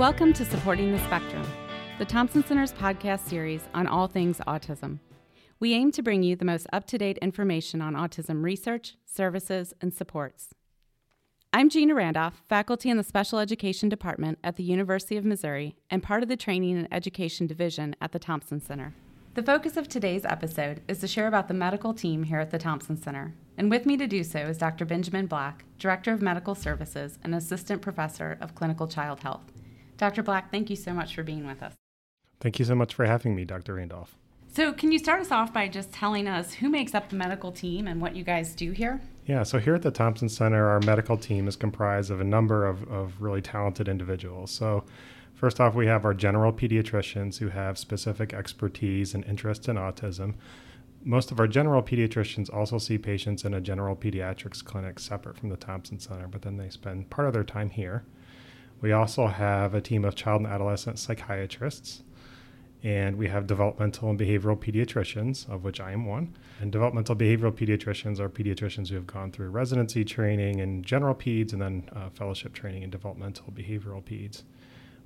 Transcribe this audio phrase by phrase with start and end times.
[0.00, 1.46] Welcome to Supporting the Spectrum,
[1.98, 4.98] the Thompson Center's podcast series on all things autism.
[5.58, 9.74] We aim to bring you the most up to date information on autism research, services,
[9.82, 10.54] and supports.
[11.52, 16.02] I'm Gina Randolph, faculty in the Special Education Department at the University of Missouri and
[16.02, 18.94] part of the Training and Education Division at the Thompson Center.
[19.34, 22.58] The focus of today's episode is to share about the medical team here at the
[22.58, 23.34] Thompson Center.
[23.58, 24.86] And with me to do so is Dr.
[24.86, 29.52] Benjamin Black, Director of Medical Services and Assistant Professor of Clinical Child Health.
[30.00, 30.22] Dr.
[30.22, 31.74] Black, thank you so much for being with us.
[32.40, 33.74] Thank you so much for having me, Dr.
[33.74, 34.16] Randolph.
[34.50, 37.52] So, can you start us off by just telling us who makes up the medical
[37.52, 39.02] team and what you guys do here?
[39.26, 42.66] Yeah, so here at the Thompson Center, our medical team is comprised of a number
[42.66, 44.50] of, of really talented individuals.
[44.50, 44.84] So,
[45.34, 50.34] first off, we have our general pediatricians who have specific expertise and interest in autism.
[51.04, 55.50] Most of our general pediatricians also see patients in a general pediatrics clinic separate from
[55.50, 58.02] the Thompson Center, but then they spend part of their time here.
[58.80, 62.02] We also have a team of child and adolescent psychiatrists,
[62.82, 66.34] and we have developmental and behavioral pediatricians, of which I am one.
[66.60, 71.52] And developmental behavioral pediatricians are pediatricians who have gone through residency training in general peds
[71.52, 74.44] and then uh, fellowship training in developmental behavioral peds.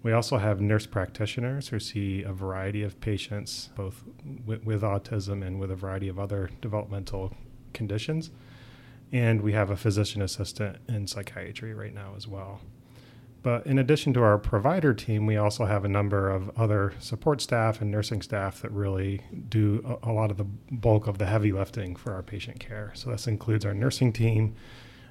[0.05, 4.05] We also have nurse practitioners who see a variety of patients, both
[4.47, 7.35] w- with autism and with a variety of other developmental
[7.73, 8.31] conditions.
[9.13, 12.61] And we have a physician assistant in psychiatry right now as well.
[13.45, 17.43] But in addition to our provider team, we also have a number of other support
[17.43, 21.27] staff and nursing staff that really do a, a, lot of the bulk of the
[21.27, 22.91] heavy lifting for our patient care.
[22.95, 24.57] So this includes our nursing team,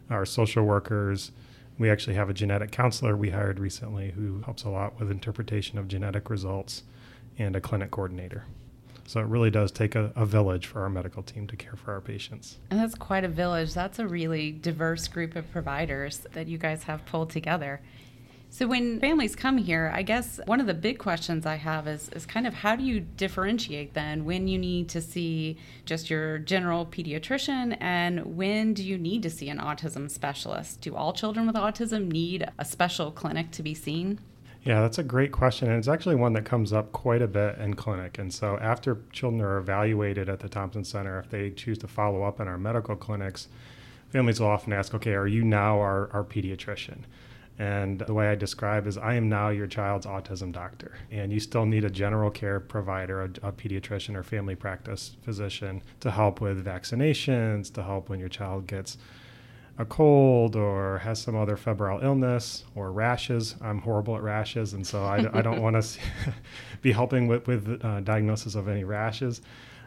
[0.09, 1.31] our social workers.
[1.77, 5.77] We actually have a genetic counselor we hired recently who helps a lot with interpretation
[5.77, 6.81] of genetic results
[7.37, 8.45] and a clinic coordinator.
[9.05, 11.91] So it really does take a, a, village for our medical team to care for
[11.91, 12.57] our patients.
[12.71, 13.75] And that's quite a village.
[13.75, 17.81] That's a really diverse group of providers that you guys have pulled together.
[18.53, 22.09] So when families come here, I guess one of the big questions I have is
[22.09, 26.37] is kind of how do you differentiate then when you need to see just your
[26.37, 30.81] general pediatrician and when do you need to see an autism specialist?
[30.81, 34.19] Do all children with autism need a special clinic to be seen?
[34.61, 35.69] Yeah, that's a great question.
[35.69, 38.19] And it's actually one that comes up quite a bit in clinic.
[38.19, 42.21] And so, after children are evaluated at the Thompson Center, if they choose to follow
[42.21, 43.47] up in our medical clinics,
[44.11, 46.99] families will often ask, okay, are you now our, our pediatrician?
[47.59, 50.97] And the way I describe is I am now your child's autism doctor.
[51.11, 55.83] And you still need a general care provider, a, a, pediatrician or family practice physician
[55.99, 58.97] to help with vaccinations, to help when your child gets
[59.77, 63.55] a cold or has some other febrile illness or rashes.
[63.61, 65.99] I'm horrible at rashes, and so I, I don't want to
[66.81, 69.41] be helping with, with uh, diagnosis of any rashes.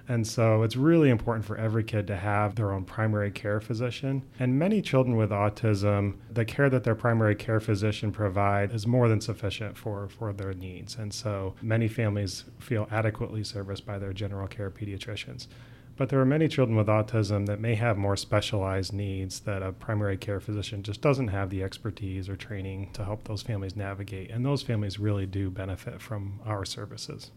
[0.09, 4.23] And so it's really important for every kid to have their own primary care physician.
[4.39, 9.09] And many children with autism, the care that their primary care physician provide is more
[9.09, 10.97] than sufficient for, for their needs.
[10.97, 15.49] And so many families feel adequately serviced by their general care pediatricians.
[15.97, 19.73] But there are many children with autism that may have more specialized needs that a
[19.73, 24.31] primary care physician just doesn't have the expertise or training to help those families navigate.
[24.31, 27.31] And those families really do benefit from our services.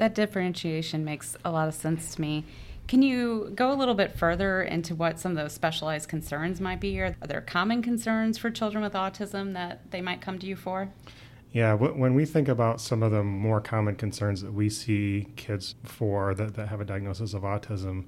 [0.00, 2.46] That differentiation makes a lot of sense to me.
[2.88, 6.80] Can you go a little bit further into what some of those specialized concerns might
[6.80, 6.98] be?
[7.00, 10.88] Are there common concerns for children with autism that they might come to you for?
[11.52, 15.74] Yeah, when we think about some of the more common concerns that we see kids
[15.84, 18.06] for that, that have a diagnosis of autism,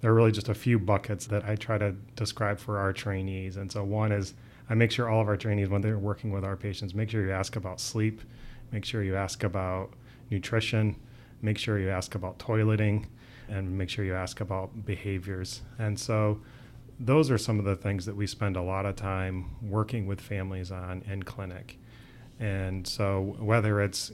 [0.00, 3.56] there are really just a few buckets that I try to describe for our trainees.
[3.56, 4.34] And so, one is
[4.70, 7.26] I make sure all of our trainees, when they're working with our patients, make sure
[7.26, 8.22] you ask about sleep,
[8.70, 9.92] make sure you ask about
[10.30, 10.94] nutrition,
[11.42, 13.06] make sure you ask about toileting
[13.48, 15.62] and make sure you ask about behaviors.
[15.78, 16.40] And so
[16.98, 20.20] those are some of the things that we spend a lot of time working with
[20.20, 21.78] families on in clinic.
[22.38, 24.12] And so whether it's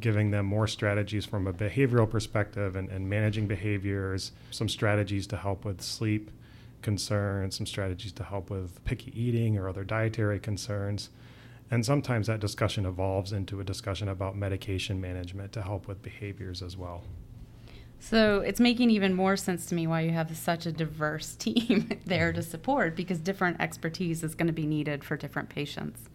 [0.00, 5.36] giving them more strategies from a behavioral perspective and, and managing behaviors, some strategies to
[5.36, 6.30] help with sleep
[6.82, 11.10] concerns, some strategies to help with picky eating or other dietary concerns,
[11.70, 16.62] and sometimes that discussion evolves into a discussion about medication management to help with behaviors
[16.62, 17.02] as well.
[17.98, 21.88] So it's making even more sense to me why you have such a diverse team
[22.04, 26.10] there to support because different expertise is going to be needed for different patients.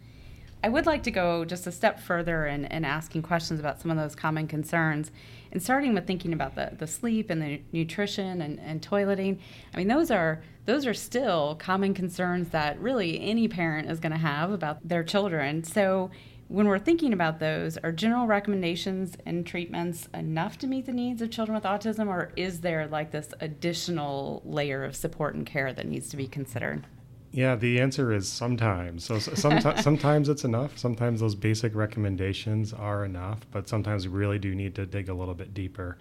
[0.64, 3.90] I would like to go just a step further in, in asking questions about some
[3.90, 5.12] of those common concerns
[5.52, 9.40] and starting with thinking about the, the sleep and the nutrition and, and toileting.
[9.74, 14.12] I mean, those are those are still common concerns that really any parent is going
[14.12, 15.64] to have about their children.
[15.64, 16.12] So
[16.48, 21.22] when we're thinking about those, are general recommendations and treatments enough to meet the needs
[21.22, 25.74] of children with autism, or is there like this additional layer of support and care
[25.74, 26.86] that needs to be considered?
[27.32, 29.06] Yeah, the answer is sometimes.
[29.06, 30.78] So sometimes, sometimes it's enough.
[30.78, 35.14] Sometimes those basic recommendations are enough, but sometimes we really do need to dig a
[35.14, 35.98] little bit deeper.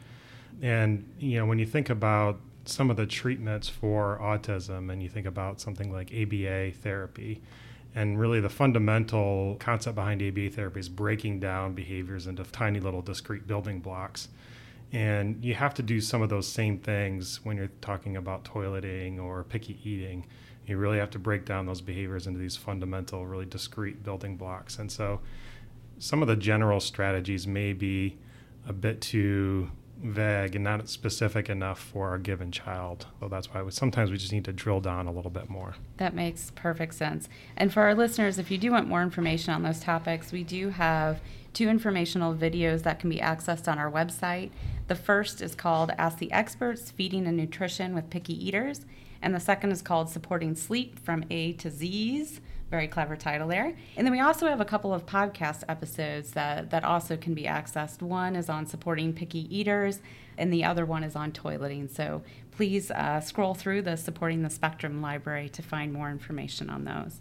[0.62, 5.08] And you know, when you think about some of the treatments for autism, and you
[5.08, 7.40] think about something like ABA therapy,
[7.94, 13.02] and really the fundamental concept behind ABA therapy is breaking down behaviors into tiny little
[13.02, 14.28] discrete building blocks.
[14.92, 19.22] And you have to do some of those same things when you're talking about toileting
[19.22, 20.26] or picky eating.
[20.68, 24.78] You really have to break down those behaviors into these fundamental, really discrete building blocks.
[24.78, 25.20] And so
[25.98, 28.18] some of the general strategies may be
[28.66, 29.70] a bit too
[30.02, 33.06] vague and not specific enough for a given child.
[33.18, 35.74] So that's why we, sometimes we just need to drill down a little bit more.
[35.96, 37.28] That makes perfect sense.
[37.56, 40.68] And for our listeners, if you do want more information on those topics, we do
[40.70, 41.20] have
[41.52, 44.50] two informational videos that can be accessed on our website.
[44.86, 48.86] The first is called Ask the Experts Feeding and Nutrition with Picky Eaters,
[49.22, 52.40] and the second is called Supporting Sleep from A to Z's.
[52.70, 53.74] Very clever title there.
[53.96, 57.44] And then we also have a couple of podcast episodes that, that also can be
[57.44, 58.02] accessed.
[58.02, 60.00] One is on supporting picky eaters,
[60.36, 61.88] and the other one is on toileting.
[61.88, 66.84] So please uh, scroll through the Supporting the Spectrum library to find more information on
[66.84, 67.20] those.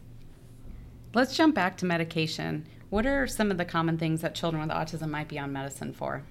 [1.14, 2.68] Let's jump back to medication.
[2.90, 5.94] What are some of the common things that children with autism might be on medicine
[5.94, 6.24] for?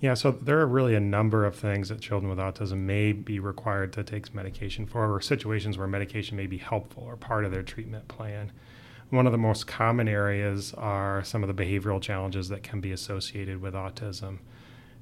[0.00, 3.40] Yeah, so there are really a number of things that children with autism may be
[3.40, 7.50] required to take medication for, or situations where medication may be helpful or part of
[7.50, 8.52] their treatment plan.
[9.10, 12.92] One of the most common areas are some of the behavioral challenges that can be
[12.92, 14.38] associated with autism.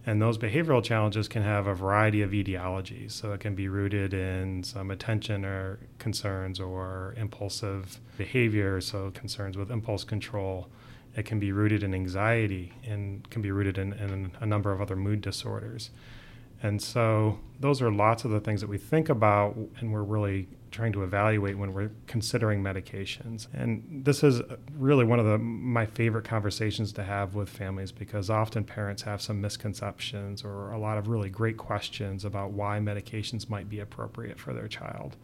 [0.06, 3.12] And those behavioral challenges can have a variety of etiologies.
[3.12, 9.58] So it can be rooted in some attention or concerns or impulsive behavior, so concerns
[9.58, 10.70] with impulse control
[11.17, 14.81] it can be rooted in anxiety and can be rooted in, in a number of
[14.81, 15.91] other mood disorders.
[16.63, 20.47] And so those are lots of the things that we think about and we're really
[20.71, 23.47] trying to evaluate when we're considering medications.
[23.55, 24.43] And this is
[24.77, 29.23] really one of the my favorite conversations to have with families because often parents have
[29.23, 34.39] some misconceptions or a lot of really great questions about why medications might be appropriate
[34.39, 35.17] for their child.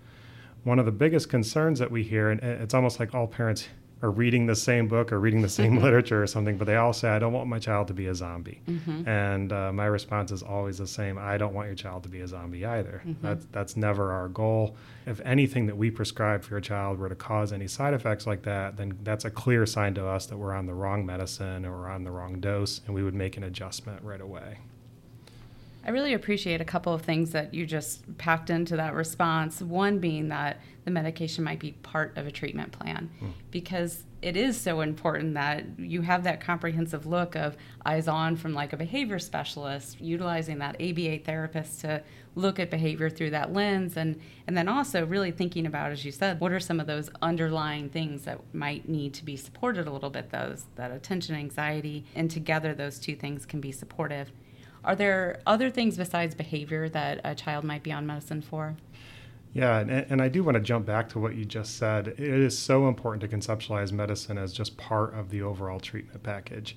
[0.64, 3.68] One of the biggest concerns that we hear and it's almost like all parents
[4.02, 6.92] are reading the same book or reading the same literature or something, but they all
[6.92, 8.60] say, I don't want my child to be a zombie.
[8.66, 9.08] Mm-hmm.
[9.08, 12.20] And uh, my response is always the same I don't want your child to be
[12.20, 13.02] a zombie either.
[13.06, 13.24] Mm-hmm.
[13.24, 14.76] That's, that's never our goal.
[15.06, 18.42] If anything that we prescribe for your child were to cause any side effects like
[18.42, 21.88] that, then that's a clear sign to us that we're on the wrong medicine or
[21.88, 24.58] on the wrong dose, and we would make an adjustment right away.
[25.84, 29.60] I really appreciate a couple of things that you just packed into that response.
[29.60, 33.32] One being that the medication might be part of a treatment plan mm.
[33.50, 38.54] because it is so important that you have that comprehensive look of eyes on from
[38.54, 42.02] like a behavior specialist utilizing that ABA therapist to
[42.34, 46.10] look at behavior through that lens and and then also really thinking about as you
[46.10, 49.90] said what are some of those underlying things that might need to be supported a
[49.90, 54.32] little bit those that attention anxiety and together those two things can be supportive
[54.84, 58.76] are there other things besides behavior that a child might be on medicine for?
[59.54, 62.08] Yeah, and, and, I do want to jump back to what you just said.
[62.08, 66.74] It is so important to conceptualize medicine as just part of the overall treatment package.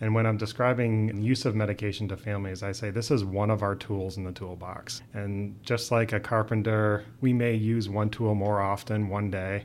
[0.00, 3.62] And when I'm describing use of medication to families, I say this is one of
[3.62, 5.02] our tools in the toolbox.
[5.14, 9.64] And just like a carpenter, we may use one tool more often one day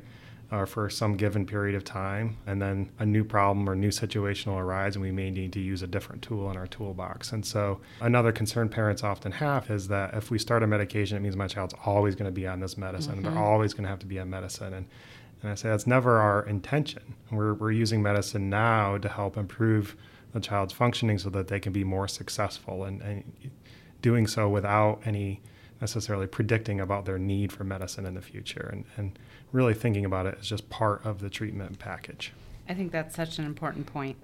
[0.52, 4.52] or for some given period of time, and then a new problem or new situation
[4.52, 7.32] will arise, and we may need to use a different tool in our toolbox.
[7.32, 11.22] And so, another concern parents often have is that if we start a medication, it
[11.22, 13.26] means my child's always going to be on this medicine, mm-hmm.
[13.28, 14.74] and they're always going to have to be on medicine.
[14.74, 14.88] And
[15.42, 17.16] and I say that's never our intention.
[17.32, 19.96] We're, we're using medicine now to help improve
[20.34, 23.24] the child's functioning so that they can be more successful and, and
[24.02, 25.42] doing so without any
[25.82, 28.70] necessarily predicting about their need for medicine in the future.
[28.72, 29.20] And, and
[29.52, 32.32] really thinking about it as just part of the treatment package.
[32.70, 34.18] I think that's such an important point.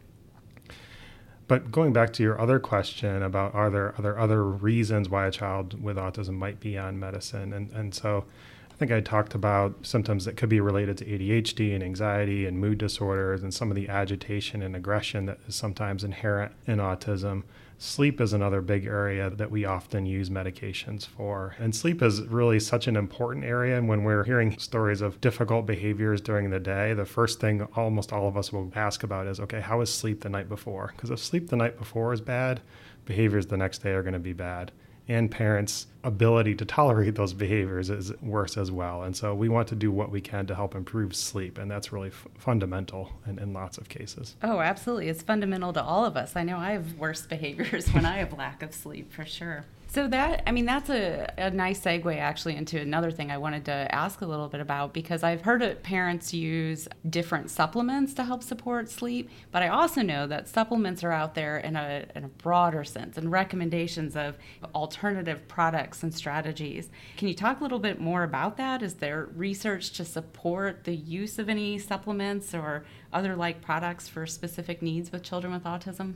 [1.48, 5.28] But going back to your other question about are there are there other reasons why
[5.28, 8.26] a child with autism might be on medicine, and and so
[8.70, 12.60] I think I talked about symptoms that could be related to ADHD and anxiety and
[12.60, 17.44] mood disorders and some of the agitation and aggression that is sometimes inherent in autism.
[17.80, 21.56] Sleep is another big area that we often use medications for.
[21.60, 23.78] And sleep is really such an important area.
[23.78, 28.12] And when we're hearing stories of difficult behaviors during the day, the first thing almost
[28.12, 30.92] all of us will ask about is okay, how was sleep the night before?
[30.96, 32.62] Because if sleep the night before is bad,
[33.06, 34.72] behaviors the next day are going to be bad
[35.08, 39.04] and parents' ability to tolerate those behaviors is worse as well.
[39.04, 41.92] And so we want to do what we can to help improve sleep, and that's
[41.92, 44.36] really f- fundamental in, in lots of cases.
[44.44, 45.10] Oh, absolutely.
[45.10, 46.36] It's fundamental to all of us.
[46.36, 49.66] I know I have worse behaviors when I have lack of sleep, for sure.
[49.90, 53.64] So that, I mean, that's a, a nice segue actually into another thing I wanted
[53.66, 58.44] to ask a little bit about because I've heard parents use different supplements to help
[58.44, 62.28] support sleep, but I also know that supplements are out there in a, in a
[62.28, 64.38] broader sense and recommendations of
[64.76, 66.90] alternative products and strategies.
[67.16, 68.84] Can you talk a little bit more about that?
[68.84, 74.28] Is there research to support the use of any supplements or other like products for
[74.28, 76.16] specific needs with children with autism?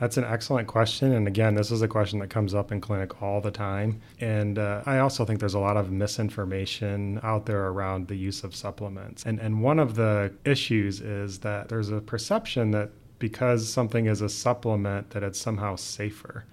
[0.00, 1.12] That's an excellent question.
[1.12, 4.00] And again, this is a question that comes up in clinic all the time.
[4.18, 8.42] And uh, I also think there's a lot of misinformation out there around the use
[8.42, 9.24] of supplements.
[9.26, 14.22] And, and one of the issues is that there's a perception that because something is
[14.22, 16.46] a supplement, that it's somehow safer.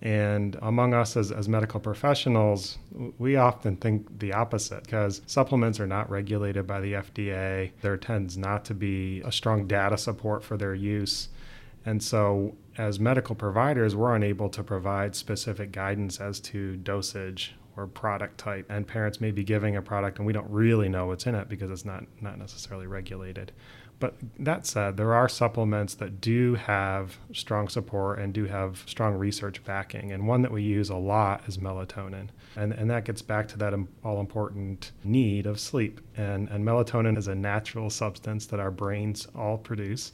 [0.00, 2.78] And among us as, as medical professionals,
[3.18, 7.72] we often think the opposite because supplements are not regulated by the FDA.
[7.82, 11.28] There tends not to be a strong data support for their use.
[11.84, 17.86] And so, as medical providers, we're unable to provide specific guidance as to dosage or
[17.86, 18.66] product type.
[18.68, 21.48] And parents may be giving a product and we don't really know what's in it
[21.48, 23.52] because it's not, not necessarily regulated.
[23.98, 29.14] But that said, there are supplements that do have strong support and do have strong
[29.14, 30.12] research backing.
[30.12, 32.28] And one that we use a lot is melatonin.
[32.56, 33.72] And, and that gets back to that
[34.04, 36.02] all important need of sleep.
[36.16, 40.12] And, and melatonin is a natural substance that our brains all produce.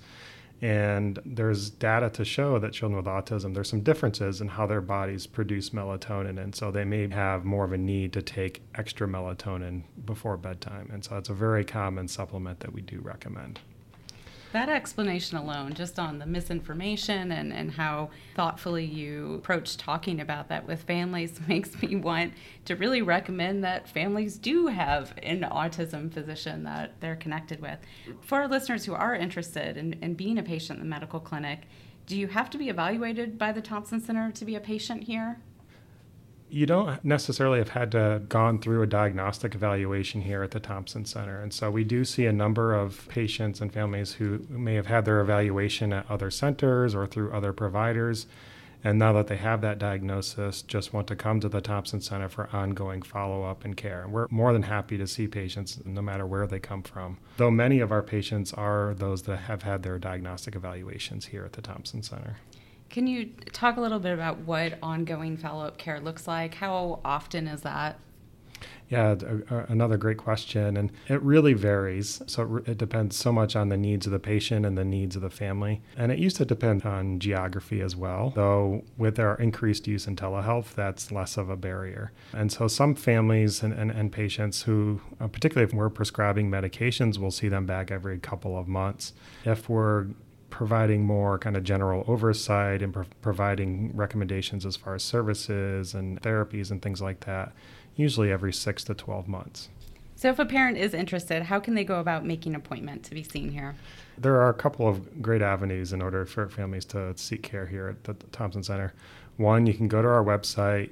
[0.63, 4.81] And there's data to show that children with autism, there's some differences in how their
[4.81, 6.41] bodies produce melatonin.
[6.41, 10.89] And so they may have more of a need to take extra melatonin before bedtime.
[10.93, 13.59] And so it's a very common supplement that we do recommend.
[14.53, 20.49] That explanation alone, just on the misinformation and, and how thoughtfully you approach talking about
[20.49, 22.35] that with families, makes me want
[22.67, 27.79] to really recommend that families do have an autism physician that they're connected with.
[28.21, 31.61] For our listeners who are interested in, in being a patient in the medical clinic,
[32.07, 35.41] do you have to be evaluated by the Thompson Center to be a patient here?
[36.53, 41.07] You don't necessarily have had to gone through a diagnostic evaluation here at the Thompson
[41.07, 41.41] Center.
[41.41, 45.07] And so we do see a number of patients and families who may have had
[45.07, 48.27] their evaluation at other centers or through other providers.
[48.85, 52.29] And now that they have that diagnosis, just want to come to the Thompson Center
[52.29, 54.03] for ongoing follow up and care.
[54.03, 57.17] And we're more than happy to see patients no matter where they come from.
[57.39, 61.53] Though many of our patients are those that have had their diagnostic evaluations here at
[61.53, 62.37] the Thompson Center.
[62.93, 66.55] Can you talk a little bit about what ongoing follow up care looks like?
[66.55, 67.99] How often is that?
[68.91, 69.15] Yeah,
[69.69, 70.77] another great question.
[70.77, 72.21] And it really varies.
[72.27, 75.23] So it depends so much on the needs of the patient and the needs of
[75.23, 75.81] the family.
[75.97, 80.15] And it used to depend on geography as well, though with our increased use in
[80.15, 82.13] telehealth, that's less of a barrier.
[82.35, 87.17] And so some families and, and, and patients who, uh, particularly if we're prescribing medications,
[87.17, 89.15] we'll see them back every couple of months.
[89.47, 90.09] If we're
[90.53, 96.21] providing more kind of general oversight and pro- providing recommendations as far as services and
[96.21, 97.53] therapies and things like that,
[97.97, 99.71] usually every six to 12 months.
[100.15, 103.15] So, if a parent is interested, how can they go about making an appointment to
[103.15, 103.75] be seen here?
[104.19, 107.89] There are a couple of great avenues in order for families to seek care here
[107.89, 108.93] at the Thompson Center.
[109.39, 110.91] One, you can go to our website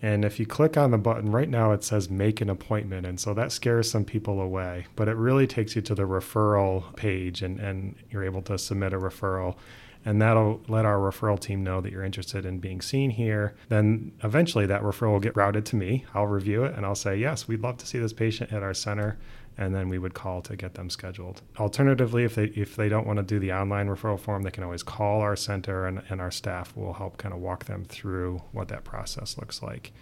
[0.00, 3.04] and if you click on the button right now, it says make an appointment.
[3.04, 4.86] And so that scares some people away.
[4.94, 8.92] But it really takes you to the referral page, and, and you're able to submit
[8.92, 9.56] a referral.
[10.04, 13.54] And that'll let our referral team know that you're interested in being seen here.
[13.68, 16.06] Then eventually that referral will get routed to me.
[16.14, 18.74] I'll review it and I'll say, yes, we'd love to see this patient at our
[18.74, 19.18] center
[19.58, 21.42] and then we would call to get them scheduled.
[21.58, 24.64] Alternatively, if they if they don't want to do the online referral form, they can
[24.64, 28.40] always call our center and, and our staff will help kind of walk them through
[28.52, 29.92] what that process looks like.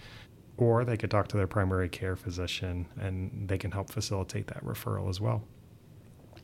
[0.59, 4.65] Or they could talk to their primary care physician and they can help facilitate that
[4.65, 5.43] referral as well.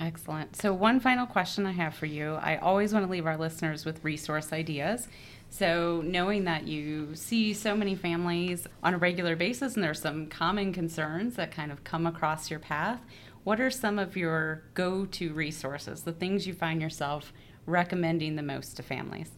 [0.00, 0.56] Excellent.
[0.56, 3.84] So, one final question I have for you I always want to leave our listeners
[3.84, 5.08] with resource ideas.
[5.52, 10.28] So, knowing that you see so many families on a regular basis and there's some
[10.28, 13.02] common concerns that kind of come across your path,
[13.44, 17.34] what are some of your go to resources, the things you find yourself
[17.66, 19.32] recommending the most to families?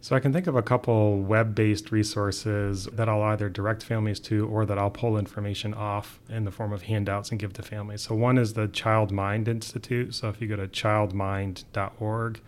[0.00, 4.46] So I can think of a couple web-based resources that I'll either direct families to
[4.46, 8.02] or that I'll pull information off in the form of handouts and give to families.
[8.02, 10.14] So one is the Child Mind Institute.
[10.14, 12.40] So if you go to childmind.org,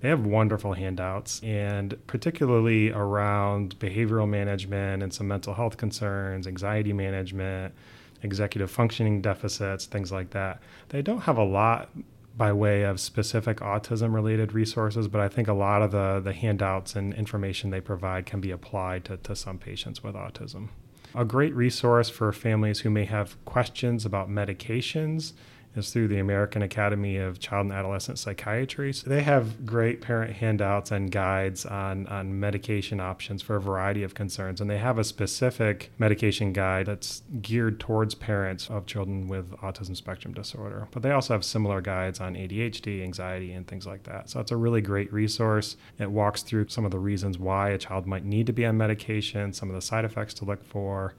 [0.00, 6.92] they have wonderful handouts, and particularly around behavioral management and some mental health concerns, anxiety
[6.92, 7.74] management,
[8.22, 10.60] executive functioning deficits, things like that.
[10.90, 11.90] They don't have a lot
[12.36, 16.32] by way of specific autism related resources, but I think a lot of the, the
[16.32, 20.68] handouts and information they provide can be applied to, to some patients with autism.
[21.14, 25.32] A great resource for families who may have questions about medications
[25.76, 28.92] is through the American Academy of Child and Adolescent Psychiatry.
[28.92, 34.02] So they have great parent handouts and guides on, on medication options for a variety
[34.02, 34.60] of concerns.
[34.60, 39.96] And they have a specific medication guide that's geared towards parents of children with autism
[39.96, 40.88] spectrum disorder.
[40.90, 44.30] But they also have similar guides on ADHD, anxiety, and things like that.
[44.30, 45.76] So it's a really great resource.
[45.98, 48.76] It walks through some of the reasons why a child might need to be on
[48.76, 51.14] medication, some of the side effects to look for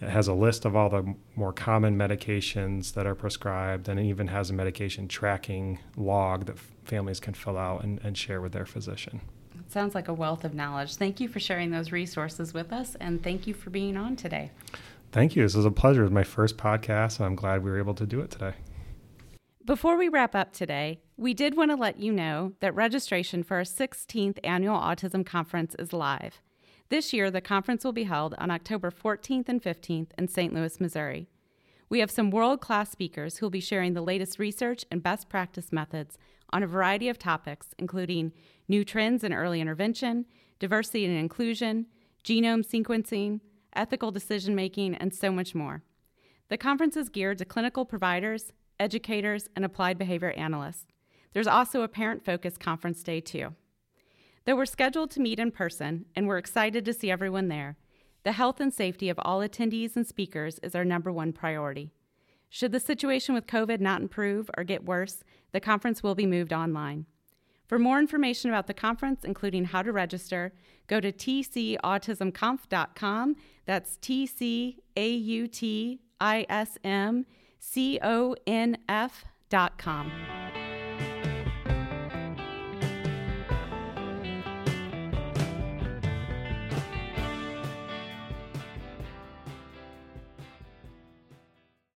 [0.00, 4.04] it has a list of all the more common medications that are prescribed, and it
[4.04, 8.52] even has a medication tracking log that families can fill out and, and share with
[8.52, 9.20] their physician.
[9.58, 10.96] It sounds like a wealth of knowledge.
[10.96, 14.50] Thank you for sharing those resources with us, and thank you for being on today.
[15.12, 15.42] Thank you.
[15.42, 16.00] This was a pleasure.
[16.00, 18.54] It was my first podcast, and I'm glad we were able to do it today.
[19.64, 23.56] Before we wrap up today, we did want to let you know that registration for
[23.56, 26.42] our 16th annual Autism Conference is live.
[26.90, 30.52] This year, the conference will be held on October 14th and 15th in St.
[30.52, 31.28] Louis, Missouri.
[31.88, 35.28] We have some world class speakers who will be sharing the latest research and best
[35.28, 36.18] practice methods
[36.50, 38.32] on a variety of topics, including
[38.68, 40.26] new trends in early intervention,
[40.58, 41.86] diversity and inclusion,
[42.22, 43.40] genome sequencing,
[43.74, 45.82] ethical decision making, and so much more.
[46.48, 50.86] The conference is geared to clinical providers, educators, and applied behavior analysts.
[51.32, 53.54] There's also a parent focused conference day, too.
[54.44, 57.76] Though we're scheduled to meet in person and we're excited to see everyone there,
[58.24, 61.92] the health and safety of all attendees and speakers is our number one priority.
[62.50, 66.52] Should the situation with COVID not improve or get worse, the conference will be moved
[66.52, 67.06] online.
[67.66, 70.52] For more information about the conference, including how to register,
[70.86, 73.36] go to tcautismconf.com.
[73.64, 77.26] That's T C A U T I S M
[77.58, 80.12] C O N F.com.